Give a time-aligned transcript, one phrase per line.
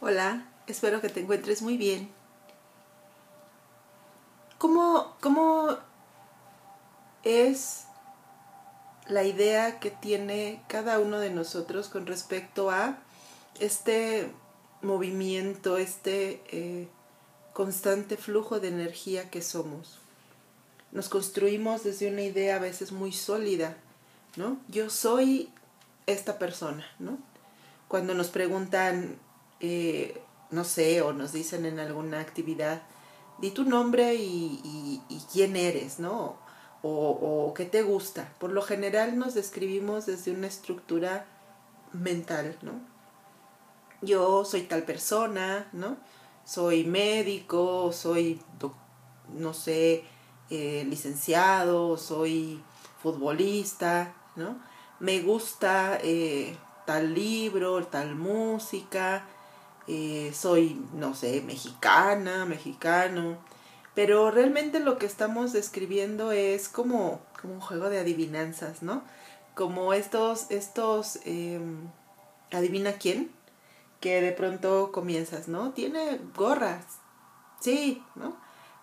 [0.00, 2.08] Hola, espero que te encuentres muy bien.
[4.56, 5.76] ¿Cómo, cómo
[7.24, 7.86] es
[9.08, 12.98] la idea que tiene cada uno de nosotros con respecto a
[13.58, 14.30] este
[14.82, 16.88] movimiento, este eh,
[17.52, 19.98] constante flujo de energía que somos?
[20.92, 23.76] Nos construimos desde una idea a veces muy sólida,
[24.36, 24.58] ¿no?
[24.68, 25.52] Yo soy
[26.06, 27.18] esta persona, ¿no?
[27.88, 29.18] Cuando nos preguntan
[29.60, 32.82] eh, no sé, o nos dicen en alguna actividad,
[33.38, 36.36] di tu nombre y, quién eres, ¿no?
[36.82, 38.32] O, qué te gusta.
[38.38, 41.26] Por lo general nos describimos desde una estructura
[41.92, 42.72] mental, ¿no?
[44.00, 45.96] Yo soy tal persona, ¿no?
[46.44, 48.40] Soy médico, soy,
[49.34, 50.04] no sé,
[50.50, 52.62] eh, licenciado, soy
[53.02, 54.58] futbolista, ¿no?
[55.00, 56.56] Me gusta eh,
[56.86, 59.26] tal libro, tal música,
[59.88, 63.38] eh, soy, no sé, mexicana, mexicano,
[63.94, 69.02] pero realmente lo que estamos describiendo es como, como un juego de adivinanzas, ¿no?
[69.54, 71.88] Como estos, estos, em,
[72.52, 73.32] adivina quién,
[74.00, 75.72] que de pronto comienzas, ¿no?
[75.72, 76.84] Tiene gorras,
[77.60, 78.36] sí, ¿no?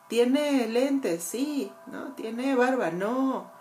[0.10, 2.14] Tiene lentes, sí, ¿no?
[2.16, 3.52] Tiene barba, no.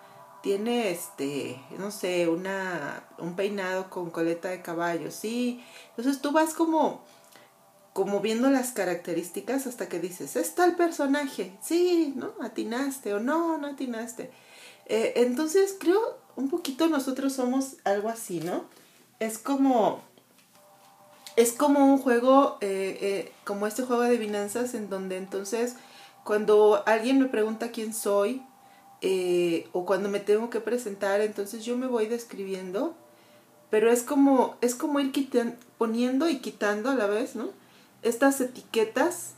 [0.42, 5.64] Tiene este, no sé, una, un peinado con coleta de caballo, sí.
[5.91, 7.05] Entonces tú vas como
[7.95, 12.33] como viendo las características hasta que dices, es tal personaje, sí, ¿no?
[12.42, 14.33] Atinaste o no, no atinaste.
[14.86, 18.64] Eh, entonces creo un poquito nosotros somos algo así, ¿no?
[19.20, 20.03] Es como,
[21.36, 25.77] es como un juego, eh, eh, como este juego de adivinanzas en donde entonces
[26.25, 28.42] cuando alguien me pregunta quién soy
[29.73, 32.97] o cuando me tengo que presentar, entonces yo me voy describiendo,
[33.70, 35.12] pero es como, es como ir
[35.79, 37.51] poniendo y quitando a la vez, ¿no?
[38.05, 39.33] Estas etiquetas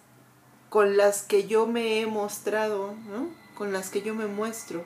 [0.68, 3.28] con las que yo me he mostrado, ¿no?
[3.56, 4.84] Con las que yo me muestro.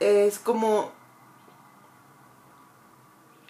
[0.00, 0.90] Es como...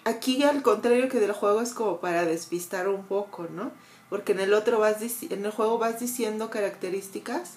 [0.05, 3.71] Aquí al contrario que del juego es como para despistar un poco, ¿no?
[4.09, 7.55] Porque en el otro vas en el juego vas diciendo características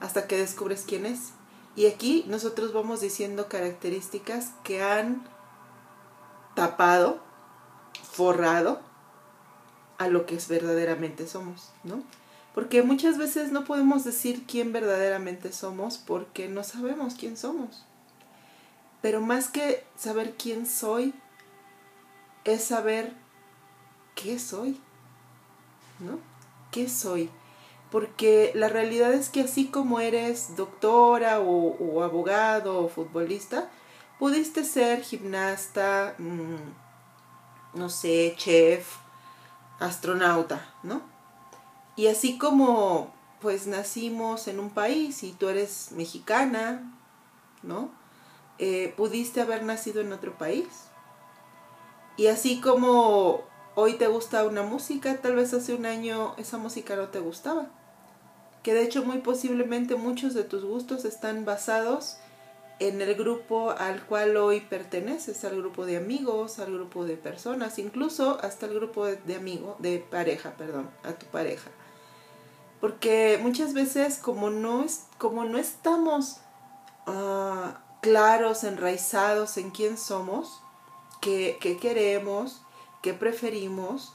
[0.00, 1.30] hasta que descubres quién es.
[1.76, 5.26] Y aquí nosotros vamos diciendo características que han
[6.54, 7.20] tapado,
[8.12, 8.80] forrado
[9.98, 12.02] a lo que es verdaderamente somos, ¿no?
[12.54, 17.84] Porque muchas veces no podemos decir quién verdaderamente somos porque no sabemos quién somos.
[19.02, 21.14] Pero más que saber quién soy,
[22.44, 23.12] es saber
[24.14, 24.80] qué soy,
[25.98, 26.18] ¿no?
[26.70, 27.30] ¿Qué soy?
[27.90, 33.68] Porque la realidad es que así como eres doctora o, abogado o futbolista,
[34.18, 39.03] pudiste ser gimnasta, mm, no sé, chef,
[39.80, 41.02] astronauta, ¿no?
[41.96, 46.96] Y así como pues nacimos en un país y tú eres mexicana,
[47.62, 47.90] ¿no?
[48.58, 50.66] Eh, pudiste haber nacido en otro país.
[52.16, 53.42] Y así como
[53.74, 57.66] hoy te gusta una música, tal vez hace un año esa música no te gustaba.
[58.62, 62.16] Que de hecho muy posiblemente muchos de tus gustos están basados
[62.80, 67.78] en el grupo al cual hoy perteneces, al grupo de amigos, al grupo de personas,
[67.78, 71.70] incluso hasta el grupo de, amigos, de pareja, perdón, a tu pareja.
[72.80, 76.38] Porque muchas veces como no, es, como no estamos
[77.06, 80.60] ah, claros, enraizados en quién somos,
[81.20, 82.62] qué, qué queremos,
[83.02, 84.14] qué preferimos,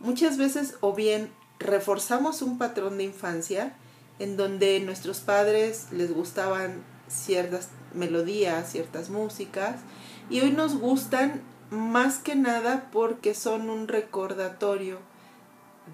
[0.00, 3.76] muchas veces o bien reforzamos un patrón de infancia
[4.18, 9.76] en donde nuestros padres les gustaban ciertas melodías, ciertas músicas,
[10.28, 14.98] y hoy nos gustan más que nada porque son un recordatorio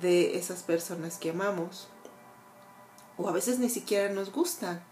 [0.00, 1.88] de esas personas que amamos.
[3.16, 4.82] O a veces ni siquiera nos gustan,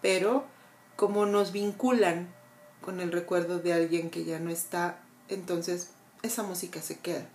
[0.00, 0.44] pero
[0.96, 2.32] como nos vinculan
[2.80, 5.90] con el recuerdo de alguien que ya no está, entonces
[6.22, 7.26] esa música se queda.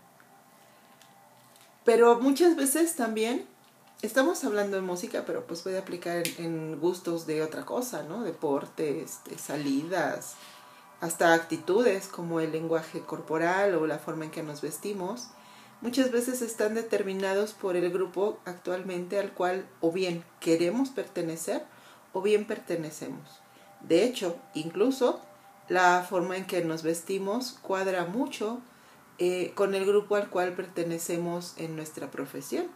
[1.83, 3.45] Pero muchas veces también
[4.01, 8.23] estamos hablando de música, pero pues puede aplicar en, gustos de otra cosa, ¿no?
[8.23, 10.35] Deportes, de salidas,
[11.01, 15.27] hasta actitudes como el lenguaje corporal o la forma en que nos vestimos.
[15.81, 21.63] Muchas veces están determinados por el grupo actualmente al cual o bien queremos pertenecer
[22.11, 23.39] o bien pertenecemos.
[23.81, 25.21] De hecho, incluso
[25.69, 28.59] la forma en que nos vestimos cuadra mucho
[29.19, 32.67] eh, con el grupo al cual pertenecemos en nuestra profesión.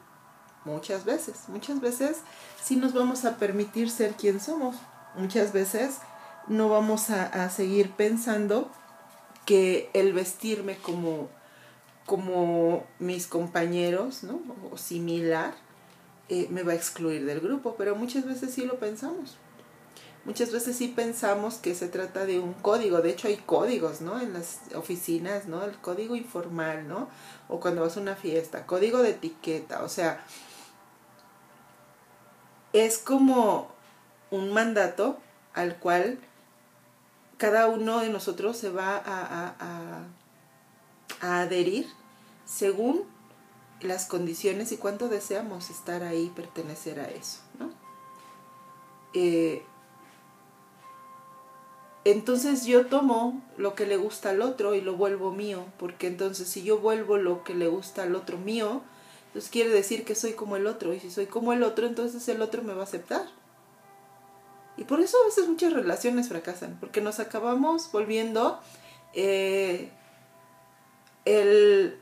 [0.65, 2.18] Muchas veces, muchas veces
[2.62, 4.77] sí nos vamos a permitir ser quien somos.
[5.15, 5.98] Muchas veces
[6.48, 8.71] no vamos a, seguir pensando
[9.45, 11.30] que el vestirme como,
[12.06, 14.42] como mis compañeros, ¿no?
[14.71, 15.54] O similar,
[16.30, 19.38] eh, me va a excluir del grupo, pero muchas veces sí lo pensamos.
[20.25, 24.21] Muchas veces sí pensamos que se trata de un código, de hecho hay códigos, ¿no?
[24.21, 25.66] En las oficinas, ¿no?
[25.66, 27.09] El código informal, ¿no?
[27.50, 30.24] O cuando vas a una fiesta, código de etiqueta, o sea,
[32.73, 33.69] es como
[34.31, 35.17] un mandato
[35.53, 36.17] al cual
[37.37, 41.87] cada uno de nosotros se va a, a, adherir
[42.45, 43.03] según
[43.81, 47.39] las condiciones y cuánto deseamos estar ahí, pertenecer a eso.
[49.13, 49.63] Eh,
[52.05, 56.49] entonces yo tomo lo que le gusta al otro y lo vuelvo mío, porque entonces
[56.49, 58.81] si yo vuelvo lo que le gusta al otro mío,
[59.33, 62.27] entonces quiere decir que soy como el otro, y si soy como el otro, entonces
[62.30, 63.25] el otro me va a aceptar.
[64.77, 68.59] Y por eso a veces muchas relaciones fracasan, porque nos acabamos volviendo
[69.15, 69.91] eh,
[71.25, 71.97] el,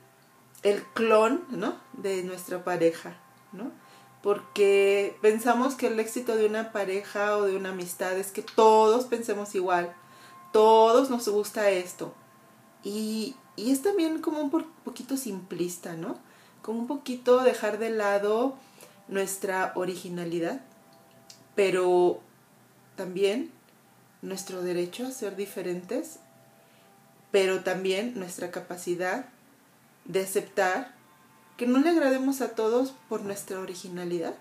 [0.64, 1.78] el clon ¿no?
[1.94, 3.16] de nuestra pareja,
[3.54, 3.72] ¿no?
[4.22, 9.06] porque pensamos que el éxito de una pareja o de una amistad es que todos
[9.06, 9.96] pensemos igual,
[10.52, 12.14] todos nos gusta esto.
[12.84, 14.50] Y, y es también como un
[14.84, 16.20] poquito simplista, ¿no?
[16.62, 18.56] Como un poquito dejar de lado
[19.08, 20.62] nuestra originalidad,
[21.56, 22.22] pero
[22.96, 23.52] también
[24.22, 26.20] nuestro derecho a ser diferentes,
[27.32, 29.26] pero también nuestra capacidad
[30.06, 30.94] de aceptar
[31.58, 34.36] que no le agrademos a todos por nuestra originalidad,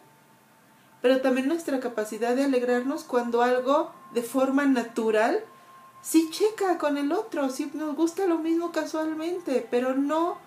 [1.03, 5.41] pero también nuestra capacidad de alegrarnos cuando algo de forma natural
[6.03, 10.39] sí checa con el otro, sí nos gusta lo mismo casualmente, pero no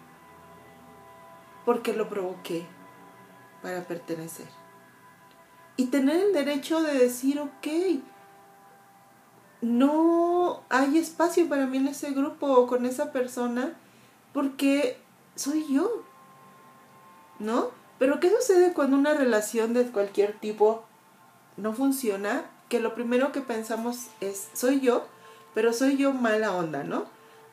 [1.65, 2.65] porque lo provoqué
[3.61, 4.47] para pertenecer.
[5.77, 7.67] Y tener el derecho de decir, ok,
[9.61, 13.73] no hay espacio para mí en ese grupo o con esa persona
[14.33, 14.97] porque
[15.35, 16.03] soy yo.
[17.39, 17.71] ¿no?
[17.99, 20.83] Pero ¿qué sucede cuando una relación de cualquier tipo
[21.57, 22.45] no funciona?
[22.69, 25.05] Que lo primero que pensamos es, soy yo,
[25.53, 27.05] pero soy yo mala onda, ¿no?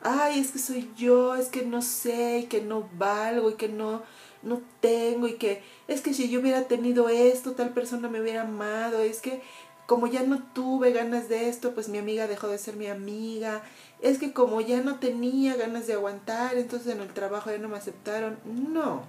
[0.03, 3.69] Ay, es que soy yo, es que no sé, y que no valgo, y que
[3.69, 4.01] no,
[4.41, 8.41] no tengo, y que es que si yo hubiera tenido esto, tal persona me hubiera
[8.41, 9.41] amado, es que
[9.85, 13.61] como ya no tuve ganas de esto, pues mi amiga dejó de ser mi amiga,
[14.01, 17.69] es que como ya no tenía ganas de aguantar, entonces en el trabajo ya no
[17.69, 18.39] me aceptaron.
[18.45, 19.03] No,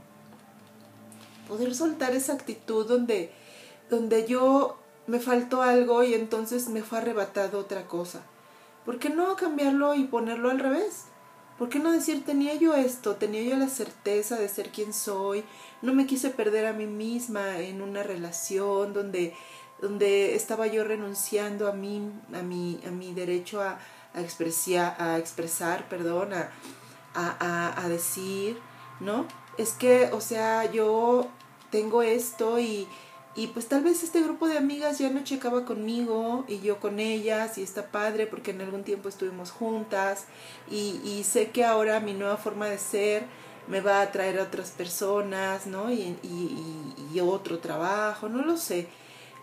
[1.49, 3.31] poder soltar esa actitud donde,
[3.91, 8.23] donde yo me faltó algo y entonces me fue arrebatado otra cosa.
[8.85, 11.05] ¿Por qué no cambiarlo y ponerlo al revés?
[11.59, 15.45] ¿Por qué no decir tenía yo esto, tenía yo la certeza de ser quien soy,
[15.81, 19.35] no me quise perder a mí misma en una relación donde,
[19.81, 23.79] donde estaba yo renunciando a mí, a mi, a mi derecho a,
[24.15, 26.51] expresar, a expresar, perdón, a,
[27.15, 28.59] a, a decir,
[29.01, 29.27] ¿no?
[29.59, 31.29] Es que, o sea, yo
[31.71, 32.89] tengo esto y,
[33.35, 36.99] y pues tal vez este grupo de amigas ya no checaba conmigo y yo con
[36.99, 40.27] ellas y está padre porque en algún tiempo estuvimos juntas
[40.71, 43.25] y, sé que ahora mi nueva forma de ser
[43.69, 45.91] me va a atraer a otras personas, ¿no?
[45.91, 48.89] Y, y, otro trabajo, no lo sé.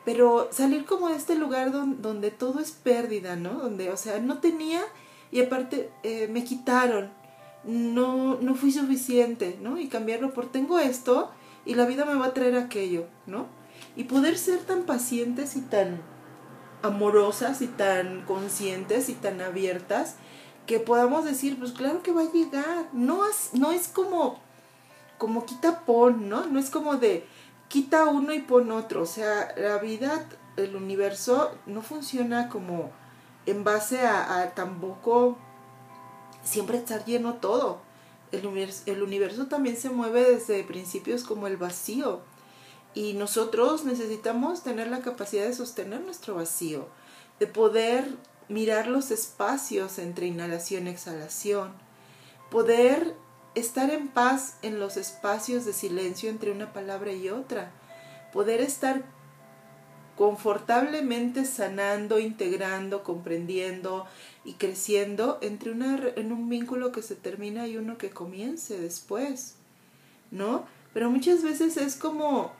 [0.05, 3.53] Pero salir como de este lugar donde, donde todo es pérdida, ¿no?
[3.53, 4.81] Donde, o sea, no tenía
[5.31, 7.11] y aparte eh, me quitaron,
[7.63, 9.79] no, no fui suficiente, ¿no?
[9.79, 11.31] Y cambiarlo por tengo esto
[11.65, 13.58] y la vida me va a traer aquello, ¿no?
[13.95, 16.01] Y poder ser tan pacientes y tan
[16.81, 20.15] amorosas y tan conscientes y tan abiertas
[20.65, 22.89] que podamos decir, pues claro que va a llegar.
[22.93, 24.39] No es, no es como,
[25.17, 26.45] como quita pon, ¿no?
[26.45, 27.25] No es como de
[27.69, 29.01] quita uno y pon otro.
[29.01, 32.91] O sea, la vida, el universo no funciona como
[33.45, 35.37] en base a, tampoco
[36.43, 37.81] siempre estar lleno todo.
[38.31, 42.21] El universo, el universo también se mueve desde principios como el vacío.
[42.93, 46.87] Y nosotros necesitamos tener la capacidad de sostener nuestro vacío,
[47.39, 48.05] de poder
[48.47, 51.73] mirar los espacios entre inhalación y exhalación,
[52.49, 53.15] poder
[53.55, 57.71] estar en paz en los espacios de silencio entre una palabra y otra,
[58.33, 59.03] poder estar
[60.19, 64.05] confortablemente sanando, integrando, comprendiendo
[64.43, 69.55] y creciendo entre una, en un vínculo que se termina y uno que comience después,
[70.29, 70.65] ¿no?
[70.93, 72.51] Pero muchas veces es como,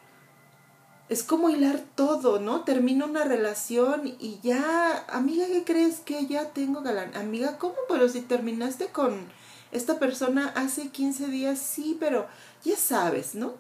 [1.10, 2.64] es como hilar todo, ¿no?
[2.64, 7.16] Termina una relación y ya, amiga, ¿qué crees que ya tengo galán?
[7.18, 7.76] Amiga, ¿cómo?
[7.90, 9.28] Pero si terminaste con
[9.72, 12.28] esta persona hace 15 días, sí, pero
[12.64, 13.54] ya sabes, ¿no?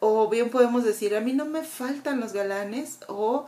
[0.00, 3.46] O bien podemos decir, a mí no me faltan los galanes o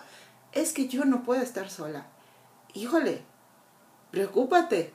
[0.53, 2.07] es que yo no puedo estar sola.
[2.73, 3.23] Híjole,
[4.11, 4.95] preocúpate,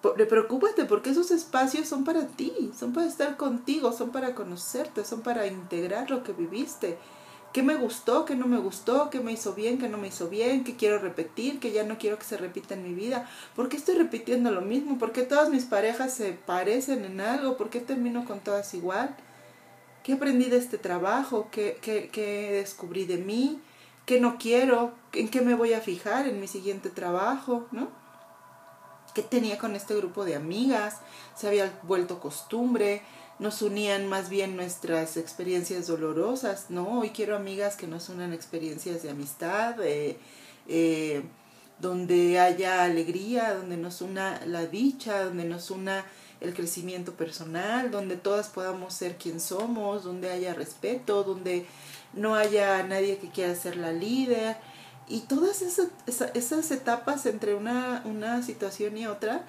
[0.00, 5.20] preocúpate porque esos espacios son para ti, son para estar contigo, son para conocerte, son
[5.20, 6.98] para integrar lo que viviste.
[7.54, 10.28] ¿Qué me gustó, qué no me gustó, qué me hizo bien, qué no me hizo
[10.28, 13.30] bien, qué quiero repetir, qué ya no quiero que se repita en mi vida?
[13.54, 14.98] ¿Por qué estoy repitiendo lo mismo?
[14.98, 17.56] ¿Por qué todas mis parejas se parecen en algo?
[17.56, 19.14] ¿Por qué termino con todas igual?
[20.02, 21.46] ¿Qué aprendí de este trabajo?
[21.52, 23.60] ¿Qué, qué, qué descubrí de mí?
[24.04, 24.92] ¿Qué no quiero?
[25.12, 27.68] ¿En qué me voy a fijar en mi siguiente trabajo?
[27.70, 27.86] ¿No?
[29.14, 30.98] ¿Qué tenía con este grupo de amigas?
[31.36, 33.02] ¿Se había vuelto costumbre?
[33.38, 37.00] Nos unían más bien nuestras experiencias dolorosas, ¿no?
[37.00, 41.22] Hoy quiero amigas que nos unan experiencias de amistad, eh,
[41.80, 46.04] donde haya alegría, donde nos una la dicha, donde nos una
[46.40, 51.66] el crecimiento personal, donde todas podamos ser quien somos, donde haya respeto, donde
[52.12, 54.56] no haya nadie que quiera ser la líder.
[55.08, 55.88] Y todas esas,
[56.34, 59.44] esas etapas entre una situación y otra,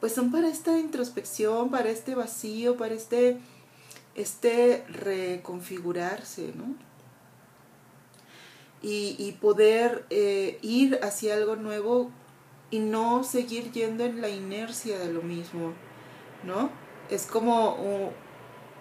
[0.00, 3.38] pues son para esta introspección, para este vacío, para este,
[4.14, 6.74] este reconfigurarse, ¿no?
[8.82, 12.10] Y, y poder eh, ir hacia algo nuevo
[12.70, 15.74] y no seguir yendo en la inercia de lo mismo,
[16.44, 16.70] ¿no?
[17.10, 18.12] Es como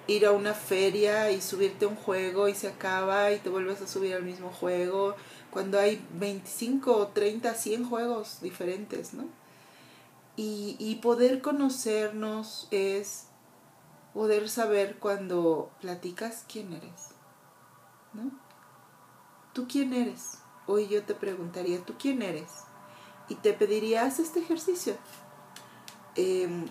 [0.07, 3.81] ir a una feria y subirte a un juego y se acaba y te vuelves
[3.81, 5.15] a subir al mismo juego,
[5.51, 9.25] cuando hay 25, 30, 100 juegos diferentes, ¿no?
[10.41, 13.25] Y, poder conocernos es
[14.13, 17.09] poder saber cuando platicas quién eres,
[18.13, 18.31] ¿no?
[19.51, 20.37] ¿Tú quién eres?
[20.65, 22.49] Hoy yo te preguntaría, ¿tú quién eres?
[23.27, 24.95] Y te pediría, haz este ejercicio.
[26.15, 26.67] Em,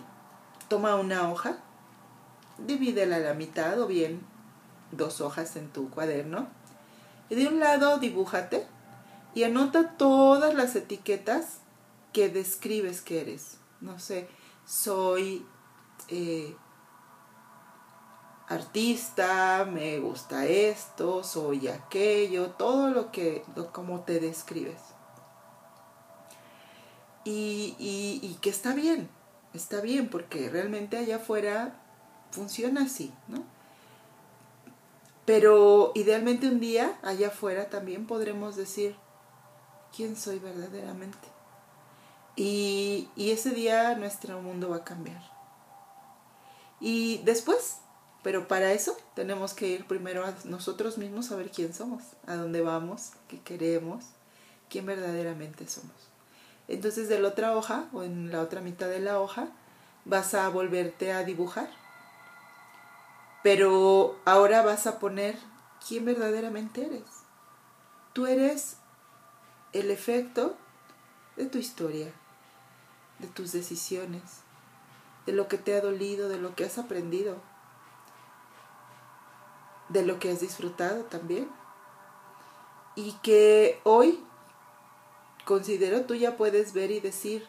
[0.67, 1.59] toma una hoja,
[2.57, 4.25] divídela a la mitad o bien
[4.91, 6.47] dos hojas en tu cuaderno.
[7.29, 8.65] Y de un lado dibújate
[9.35, 11.59] y anota todas las etiquetas
[12.13, 14.29] que describes que eres no sé,
[14.65, 15.45] soy
[16.09, 16.55] eh,
[18.47, 24.81] artista, me gusta esto, soy aquello, todo lo que, como te describes.
[27.23, 29.09] Y, y, y, que está bien,
[29.53, 31.79] está bien, porque realmente allá afuera
[32.31, 33.43] funciona así, ¿no?
[35.25, 38.95] Pero idealmente un día allá afuera también podremos decir
[39.95, 41.38] quién soy verdaderamente.
[42.41, 45.21] Y, ese día nuestro mundo va a cambiar.
[46.79, 47.79] Y después,
[48.23, 52.35] pero para eso tenemos que ir primero a nosotros mismos a ver quién somos, a
[52.35, 54.05] dónde vamos, qué queremos,
[54.69, 55.91] quién verdaderamente somos.
[56.69, 59.49] Entonces de la otra hoja o en la otra mitad de la hoja
[60.05, 61.69] vas a volverte a dibujar.
[63.43, 65.37] Pero ahora vas a poner
[65.85, 67.03] quién verdaderamente eres.
[68.13, 68.77] Tú eres
[69.73, 70.55] el efecto
[71.35, 72.13] de tu historia,
[73.19, 74.23] de tus decisiones,
[75.25, 77.37] de lo que te ha dolido, de lo que has aprendido,
[79.89, 81.49] de lo que has disfrutado también.
[82.95, 84.23] Y que hoy
[85.45, 87.47] considero tú ya puedes ver y decir,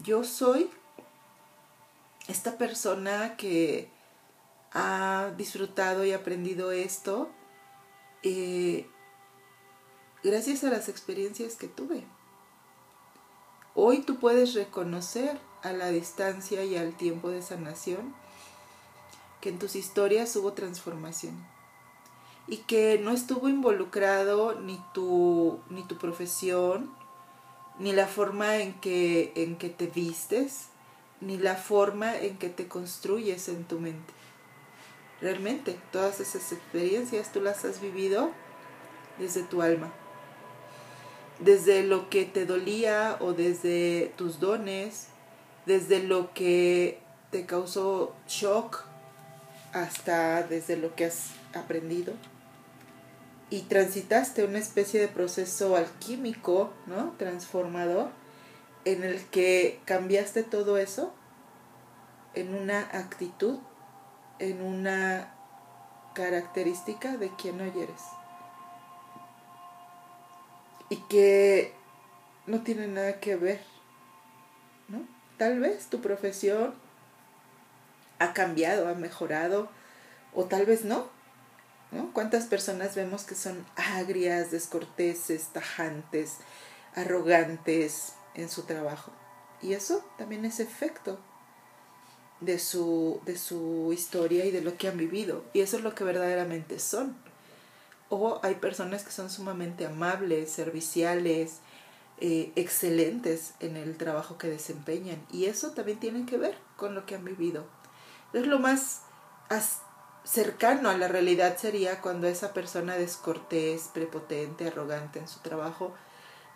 [0.00, 0.70] yo soy
[2.28, 3.90] esta persona que
[4.72, 7.30] ha disfrutado y aprendido esto
[8.22, 8.86] eh,
[10.22, 12.04] gracias a las experiencias que tuve.
[13.80, 18.12] Hoy tú puedes reconocer a la distancia y al tiempo de sanación
[19.40, 21.36] que en tus historias hubo transformación
[22.48, 26.90] y que no estuvo involucrado ni tu, ni tu profesión,
[27.78, 30.70] ni la forma en que, en que te vistes,
[31.20, 34.12] ni la forma en que te construyes en tu mente.
[35.20, 38.32] Realmente, todas esas experiencias tú las has vivido
[39.20, 39.92] desde tu alma
[41.40, 45.08] desde lo que te dolía o desde tus dones,
[45.66, 48.84] desde lo que te causó shock
[49.72, 52.14] hasta desde lo que has aprendido.
[53.50, 57.14] Y transitaste una especie de proceso alquímico, ¿no?
[57.18, 58.10] Transformador,
[58.84, 61.14] en el que cambiaste todo eso
[62.34, 63.58] en una actitud,
[64.38, 65.34] en una
[66.14, 68.17] característica de quien hoy eres
[70.88, 71.72] y que
[72.46, 73.60] no tiene nada que ver,
[74.88, 75.06] ¿no?
[75.36, 76.74] Tal vez tu profesión
[78.18, 79.68] ha cambiado, ha mejorado,
[80.34, 81.08] o tal vez no,
[81.90, 82.12] ¿no?
[82.12, 86.38] ¿Cuántas personas vemos que son agrias, descorteses, tajantes,
[86.94, 89.12] arrogantes en su trabajo?
[89.60, 91.18] Y eso también es efecto
[92.40, 95.44] de su, de su historia y de lo que han vivido.
[95.52, 97.16] Y eso es lo que verdaderamente son.
[98.08, 101.60] O hay personas que son sumamente amables, serviciales,
[102.20, 105.24] eh, excelentes en el trabajo que desempeñan.
[105.30, 107.66] Y eso también tiene que ver con lo que han vivido.
[108.32, 109.02] Es lo más
[110.24, 115.94] cercano a la realidad sería cuando esa persona descortés, prepotente, arrogante en su trabajo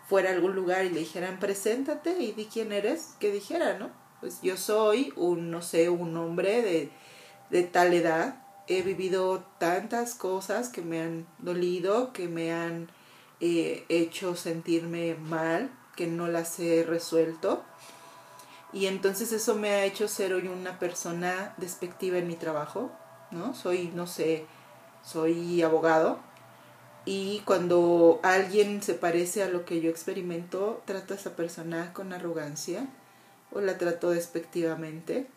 [0.07, 3.89] fuera a algún lugar y le dijeran, preséntate y di quién eres, que dijera, ¿no?
[4.19, 6.91] Pues yo soy un, no sé, un hombre de,
[7.49, 12.89] de tal edad, he vivido tantas cosas que me han dolido, que me han
[13.39, 17.63] eh, hecho sentirme mal, que no las he resuelto.
[18.71, 22.91] Y entonces eso me ha hecho ser hoy una persona despectiva en mi trabajo,
[23.31, 23.53] ¿no?
[23.53, 24.45] Soy, no sé,
[25.03, 26.19] soy abogado.
[27.05, 32.13] Y cuando alguien se parece a lo que yo experimento, trato a esa persona con
[32.13, 32.87] arrogancia
[33.51, 35.27] o la trato despectivamente.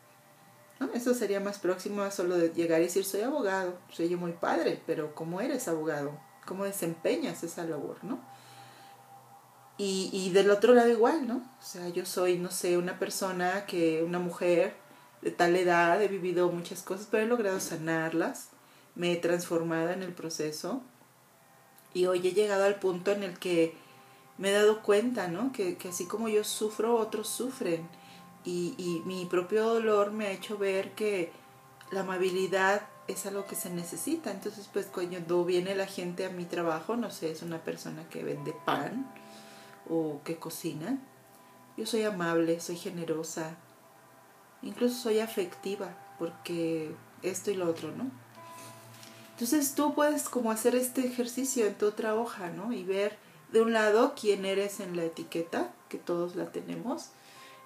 [0.79, 0.91] ¿No?
[0.93, 4.33] Eso sería más próximo a solo de llegar y decir soy abogado, soy yo muy
[4.33, 6.19] padre, pero ¿cómo eres abogado?
[6.45, 7.99] ¿Cómo desempeñas esa labor?
[8.03, 8.21] ¿no?
[9.79, 11.37] Y, y del otro lado igual, ¿no?
[11.37, 14.75] O sea, yo soy, no sé, una persona que, una mujer
[15.23, 18.49] de tal edad, he vivido muchas cosas, pero he logrado sanarlas,
[18.95, 20.83] me he transformado en el proceso
[21.93, 23.75] y hoy he llegado al punto en el que
[24.39, 25.53] me he dado cuenta, ¿no?
[25.53, 27.89] Que, que así como yo sufro, otros sufren
[28.47, 31.33] y, mi propio dolor me ha hecho ver que
[31.91, 34.31] la amabilidad es algo que se necesita.
[34.31, 38.23] Entonces, pues cuando viene la gente a mi trabajo, no sé, es una persona que
[38.23, 39.13] vende pan
[39.89, 40.99] o que cocina,
[41.77, 43.57] yo soy amable, soy generosa,
[44.63, 48.11] incluso soy afectiva, porque esto y lo otro, ¿no?
[49.33, 52.73] Entonces tú puedes como hacer este ejercicio en tu otra hoja, ¿no?
[52.73, 53.19] Y ver
[53.53, 57.11] de un lado quién eres en la etiqueta, que todos la tenemos,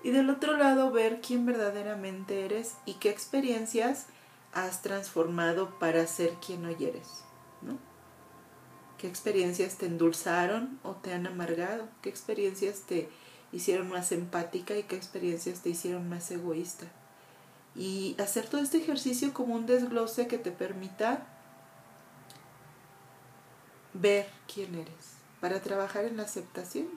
[0.03, 4.07] y del otro lado ver quién verdaderamente eres y qué experiencias
[4.53, 7.25] has transformado para ser quien hoy eres,
[7.63, 7.79] ¿no?
[8.99, 11.89] ¿Qué experiencias te endulzaron o te han amargado?
[12.03, 13.09] ¿Qué experiencias te
[13.53, 16.87] hicieron más empática y qué experiencias te hicieron más egoísta?
[17.75, 21.27] Y hacer todo este ejercicio como un desglose que te permita
[23.95, 26.89] ver quién eres para trabajar en la aceptación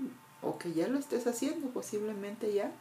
[0.42, 2.72] o que ya lo estés haciendo posiblemente ya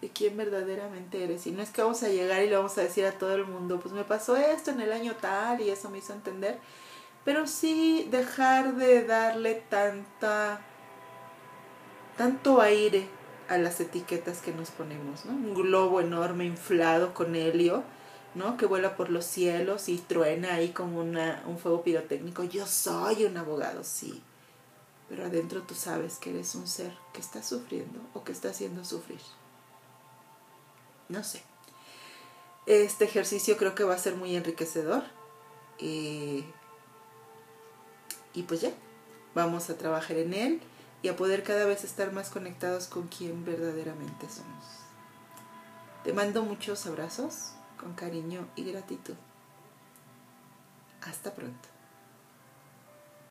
[0.00, 1.46] de quién verdaderamente eres.
[1.46, 3.46] Y no es que vamos a llegar y le vamos a decir a todo el
[3.46, 6.58] mundo, pues me pasó esto en el año tal y eso me hizo entender.
[7.24, 10.60] Pero sí dejar de darle tanta,
[12.16, 13.08] tanto aire
[13.48, 15.32] a las etiquetas que nos ponemos, ¿no?
[15.32, 17.82] Un globo enorme inflado con helio,
[18.34, 18.56] ¿no?
[18.56, 22.44] Que vuela por los cielos y truena ahí como una, un fuego pirotécnico.
[22.44, 24.22] Yo soy un abogado, sí.
[25.08, 28.84] Pero adentro tú sabes que eres un ser que está sufriendo o que está haciendo
[28.84, 29.20] sufrir.
[31.08, 31.42] No sé.
[32.66, 35.04] Este ejercicio creo que va a ser muy enriquecedor.
[35.78, 36.44] y
[38.48, 38.70] pues ya,
[39.34, 40.60] vamos a trabajar en él
[41.02, 44.64] y a poder cada vez estar más conectados con quien verdaderamente somos.
[46.04, 49.14] Te mando muchos abrazos con cariño y gratitud.
[51.02, 51.75] Hasta pronto.